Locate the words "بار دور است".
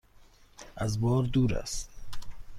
1.01-1.89